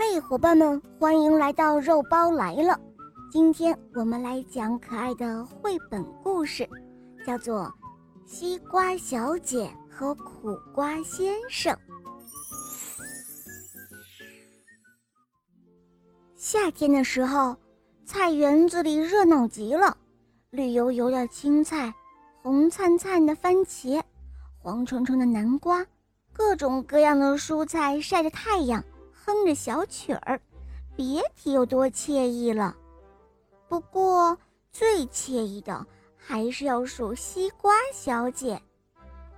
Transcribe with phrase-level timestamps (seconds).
[0.00, 2.78] 嘿，伙伴们，欢迎来到肉包来了。
[3.32, 6.68] 今天我们来讲可爱的绘本故事，
[7.26, 7.64] 叫做
[8.24, 11.74] 《西瓜小姐和苦瓜先生》。
[16.36, 17.56] 夏天的时候，
[18.04, 19.96] 菜园子里热闹极了，
[20.50, 21.92] 绿油油的青菜，
[22.40, 24.00] 红灿灿的番茄，
[24.60, 25.84] 黄澄澄的南瓜，
[26.32, 28.80] 各种各样的蔬菜晒着太阳。
[29.28, 30.40] 哼着小曲儿，
[30.96, 32.74] 别提有多惬意了。
[33.68, 34.34] 不过
[34.72, 35.86] 最惬意的
[36.16, 38.58] 还是要数西瓜小姐。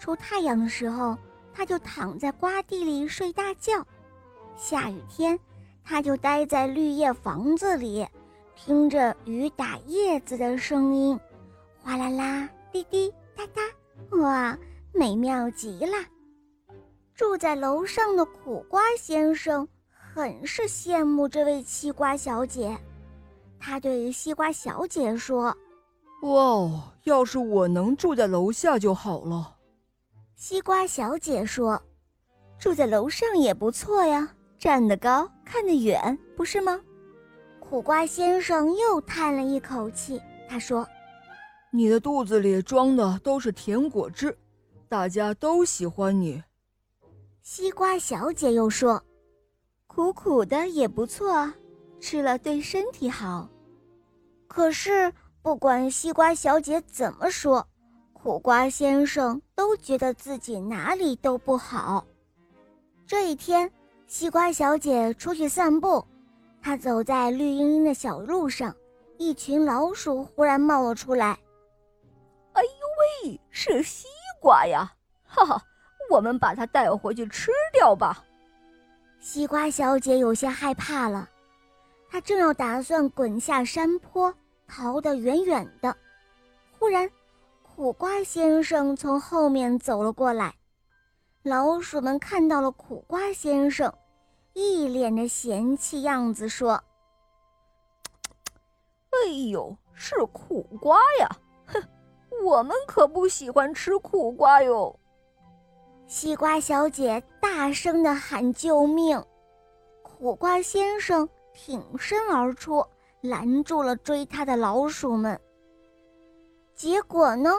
[0.00, 1.16] 出太阳的时候，
[1.54, 3.80] 她就躺在瓜地里睡大觉；
[4.56, 5.38] 下雨天，
[5.84, 8.04] 她就待在绿叶房子里，
[8.56, 11.16] 听着雨打叶子的声音，
[11.80, 13.62] 哗啦啦、滴滴答答，
[14.18, 14.58] 哇，
[14.92, 15.96] 美妙极了。
[17.14, 19.66] 住在楼上的苦瓜先生。
[20.16, 22.74] 很是羡慕这位西瓜小姐，
[23.60, 25.54] 他对西瓜小姐说
[26.24, 29.54] ：“哇，要是我能住在楼下就好了。”
[30.34, 31.78] 西瓜小姐说
[32.58, 34.26] ：“住在楼上也不错呀，
[34.58, 36.80] 站得高，看得远，不是吗？”
[37.60, 40.88] 苦瓜先生又叹了一口气，他说
[41.70, 44.34] ：“你的肚子里装的都是甜果汁，
[44.88, 46.42] 大家都喜欢你。”
[47.42, 48.98] 西瓜小姐又说。
[49.86, 51.50] 苦苦的也不错，
[52.00, 53.48] 吃了对身体好。
[54.46, 57.66] 可是不管西瓜小姐怎么说，
[58.12, 62.04] 苦瓜先生都觉得自己哪里都不好。
[63.06, 63.70] 这一天，
[64.06, 66.04] 西瓜小姐出去散步，
[66.60, 68.74] 她走在绿茵茵的小路上，
[69.16, 71.38] 一群老鼠忽然冒了出来。
[72.52, 72.70] 哎呦
[73.24, 74.08] 喂，是西
[74.40, 74.92] 瓜呀！
[75.24, 75.62] 哈哈，
[76.10, 78.24] 我们把它带回去吃掉吧。
[79.20, 81.28] 西瓜小姐有些害怕了，
[82.10, 84.32] 她正要打算滚下山坡，
[84.66, 85.96] 逃得远远的。
[86.78, 87.10] 忽然，
[87.62, 90.54] 苦瓜先生从后面走了过来。
[91.42, 93.92] 老鼠们看到了苦瓜先生，
[94.52, 96.82] 一脸的嫌弃样子，说
[99.10, 101.28] ：“哎呦，是苦瓜呀！
[101.66, 101.82] 哼，
[102.44, 104.98] 我们可不喜欢吃苦瓜哟。”
[106.08, 109.20] 西瓜小姐大声地喊救命，
[110.02, 112.84] 苦瓜先生挺身而出，
[113.22, 115.38] 拦住了追他的老鼠们。
[116.76, 117.50] 结果呢，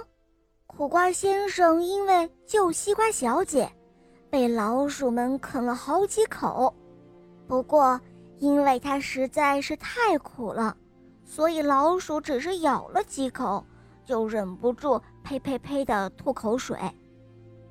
[0.66, 3.70] 苦瓜先生因为救西瓜小姐，
[4.30, 6.74] 被老鼠们啃了好几口。
[7.50, 8.00] 不过，
[8.38, 10.74] 因为他实在是太苦了，
[11.26, 13.62] 所以老鼠只是咬了几口，
[14.06, 16.80] 就忍不住呸呸呸地吐口水。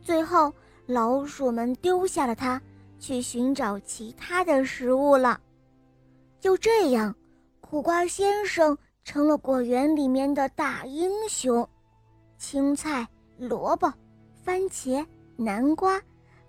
[0.03, 0.53] 最后。
[0.87, 2.61] 老鼠们丢下了它，
[2.99, 5.41] 去寻找其他的食物了。
[6.41, 7.15] 就这样，
[7.61, 11.69] 苦瓜先生成了果园里面的大英雄。
[12.39, 13.93] 青菜、萝卜、
[14.45, 15.05] 番茄、
[15.37, 16.01] 南瓜，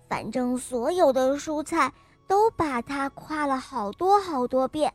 [0.08, 1.92] 反正所有的蔬菜
[2.28, 4.94] 都把他夸了好多好多遍。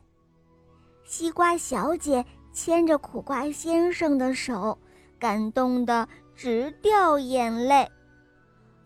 [1.03, 4.77] 西瓜小姐牵着苦瓜先生的手，
[5.19, 7.91] 感动得直掉眼泪。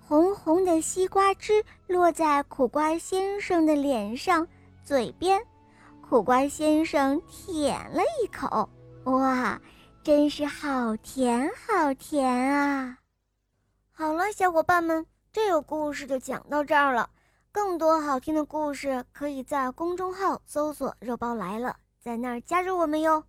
[0.07, 4.47] 红红的西瓜汁落在苦瓜先生的脸上、
[4.81, 5.38] 嘴边，
[6.00, 8.69] 苦瓜先生舔了一口，
[9.03, 9.62] 哇，
[10.01, 12.97] 真是好甜好甜啊！
[13.91, 17.09] 好了，小伙伴们，这个故事就讲到这儿了。
[17.51, 23.22] 更多好听的故事可以在公众号搜索“肉包来了”，在那儿加入我们哟。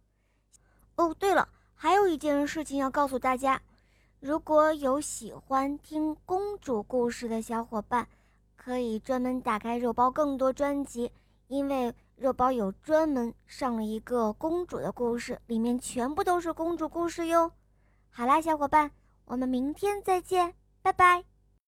[0.94, 3.60] 哦，对了，还有一件事情要告诉大家。
[4.20, 8.08] 如果有喜欢听公主故事的小伙伴，
[8.56, 11.12] 可以专门打开肉包更多专辑，
[11.46, 17.52] 因为肉包有专门上了一个公主的故事，里面全部都是公主故事哟。
[18.10, 18.90] 好啦，小伙伴，
[19.24, 21.27] 我们明天再见，拜拜。